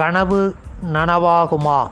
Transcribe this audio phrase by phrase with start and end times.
[0.00, 0.54] கனவு
[0.92, 1.90] நனவாகுமா?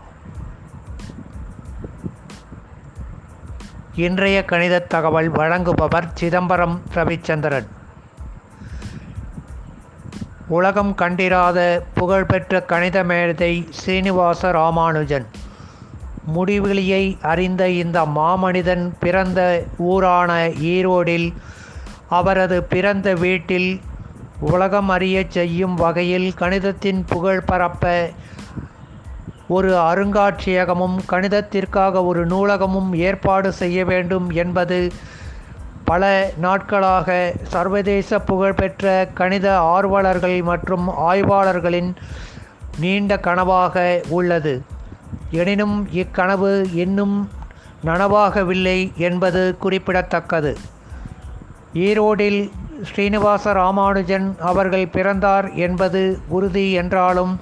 [3.95, 7.67] இன்றைய கணித தகவல் வழங்குபவர் சிதம்பரம் ரவிச்சந்திரன்.
[10.49, 15.27] உலகம் கண்டிராத புகழ்பெற்ற கணித மேதை சீனிவாச ராமானுஜன்.
[16.37, 21.35] முடிவெளியை அறிந்த இந்த மாமனிதன் பிறந்த ஊரான ஈரோடில்
[22.09, 23.81] அவரது பிறந்த வீட்டில்
[24.41, 28.11] உலகம் அறியச் செய்யும் வகையில் கணிதத்தின் புகழ் பரப்ப
[29.49, 34.93] ஒரு அருங்காட்சியகமும் கணிதத்திற்காக ஒரு நூலகமும் ஏற்பாடு செய்ய வேண்டும் என்பது
[35.85, 41.95] பல நாட்களாக சர்வதேச புகழ்பெற்ற கணித ஆர்வலர்கள் மற்றும் ஆய்வாளர்களின்
[42.79, 44.63] நீண்ட கனவாக உள்ளது.
[45.31, 47.31] எனினும் இக்கனவு இன்னும்
[47.85, 50.59] நனவாகவில்லை என்பது குறிப்பிடத்தக்கது.
[51.75, 52.51] ஈரோடில்
[52.83, 57.41] ஸ்ரீனிவாச ராமானுஜன் அவர்கள் பிறந்தார் என்பது உறுதி என்றாலும்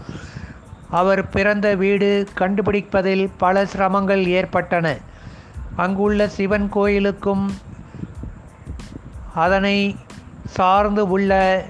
[0.90, 4.96] அவர் பிறந்த வீடு கண்டுபிடிப்பதில் பல சிரமங்கள் ஏற்பட்டன.
[5.76, 7.50] அங்குள்ள சிவன் கோயிலுக்கும்
[9.34, 9.96] அதனை
[10.44, 11.62] சார்ந்து உள்ள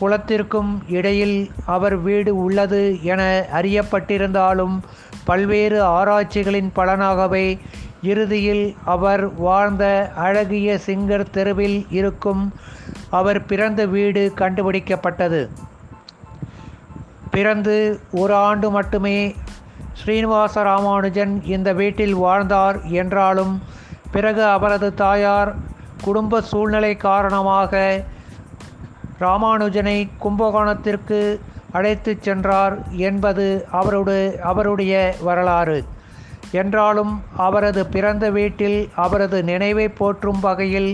[0.00, 4.82] குளத்திற்கும் இடையில் அவர் வீடு உள்ளது என அறியப்பட்டிருந்தாலும்
[5.24, 7.58] பல்வேறு ஆராய்ச்சிகளின் பலனாகவே
[8.10, 9.84] இறுதியில் அவர் வாழ்ந்த
[10.24, 12.42] அழகிய சிங்கர் தெருவில் இருக்கும்
[13.18, 15.42] அவர் பிறந்த வீடு கண்டுபிடிக்கப்பட்டது.
[17.34, 17.76] பிறந்து
[18.22, 19.18] ஒரு ஆண்டு மட்டுமே
[20.00, 23.54] ஸ்ரீனிவாச ராமானுஜன் இந்த வீட்டில் வாழ்ந்தார் என்றாலும்
[24.14, 25.50] பிறகு அவரது தாயார்
[26.06, 27.82] குடும்ப சூழ்நிலை காரணமாக
[29.20, 31.20] ராமானுஜனை கும்பகோணத்திற்கு
[31.78, 32.74] அழைத்துச் சென்றார்
[33.08, 33.46] என்பது
[33.80, 34.94] அவருடைய அவருடைய
[35.28, 35.78] வரலாறு.
[36.60, 37.12] என்றாலும்
[37.46, 40.90] அவரது பிறந்த வீட்டில் அவரது நினைவை போற்றும் வகையில்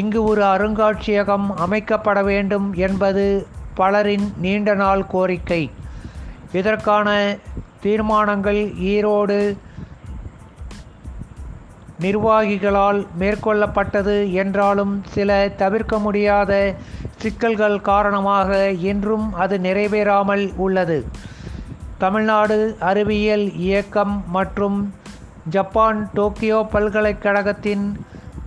[0.00, 3.24] இங்கு ஒரு அருங்காட்சியகம் அமைக்கப்பட வேண்டும் என்பது
[3.74, 5.62] பலரின் நீண்ட நாள் கோரிக்கை.
[6.52, 7.08] இதற்கான
[7.80, 8.60] தீர்மானங்கள்
[8.92, 9.38] ஈரோடு
[12.00, 16.52] நிர்வாகிகளால் மேற்கொள்ளப்பட்டது என்றாலும் சில தவிர்க்க முடியாத
[17.18, 18.50] சிக்கல்கள் காரணமாக
[18.90, 20.98] இன்றும் அது நிறைவேறாமல் உள்ளது.
[21.98, 24.94] தமிழ்நாடு அறிவியல் இயக்கம் மற்றும்
[25.48, 27.84] ஜப்பான் டோக்கியோ பல்கலைக்கழகத்தின்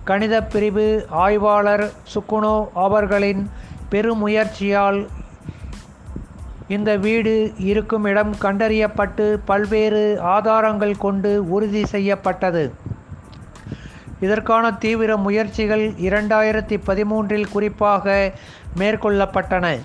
[0.04, 3.50] கணித பிரிவு ஆய்வாளர் சுக்குனோ அவர்களின்
[3.90, 5.06] பெருமுயற்சியால்
[6.68, 12.74] இந்த வீடு இருக்கும் இடம் கண்டறியப்பட்டு பல்வேறு ஆதாரங்கள் கொண்டு உறுதி செய்யப்பட்டது.
[14.20, 18.32] இதற்கான தீவிர முயற்சிகள் இரண்டாயிரத்தி பதிமூன்றில் குறிப்பாக
[18.78, 19.78] மேற்கொள்ளப்பட்டன.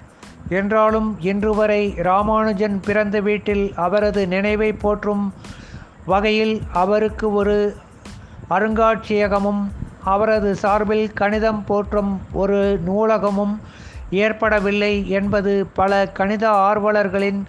[0.49, 5.33] என்றாலும் இன்று வரை ராமானுஜன் பிறந்த வீட்டில் அவரது நினைவை போற்றும்
[6.05, 7.75] வகையில் அவருக்கு ஒரு
[8.49, 9.71] அருங்காட்சியகமும்
[10.03, 13.59] அவரது சார்பில் கணிதம் போற்றும் ஒரு நூலகமும்
[14.09, 17.45] ஏற்படவில்லை என்பது பல கணித ஆர்வலர்களின்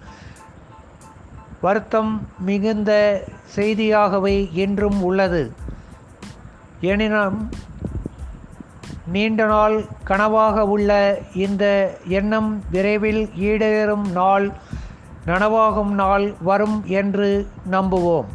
[1.61, 3.21] வருத்தம் மிகுந்த
[3.55, 5.53] செய்தியாகவே இன்றும் உள்ளது.
[6.81, 7.49] எனினும்
[9.13, 11.65] நீண்ட நாள் கனவாக உள்ள இந்த
[12.07, 14.47] எண்ணம் விரைவில் ஈடேறும் நாள்
[15.25, 17.29] நனவாகும் நாள் வரும் என்று
[17.71, 18.27] நம்புவோம்.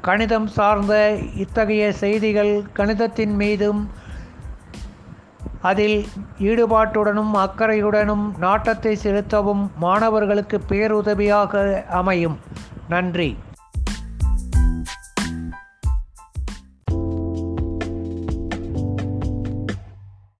[0.00, 0.94] கணிதம் சார்ந்த
[1.36, 3.82] இத்தகைய செய்திகள் கணிதத்தின் மீதும்
[5.60, 5.98] அதில்
[6.38, 12.38] ஈடுபாட்டுடனும் அக்கறையுடனும் நாட்டத்தை செலுத்தவும் மாணவர்களுக்கு பேருதவியாக அமையும்.
[12.88, 13.30] நன்றி.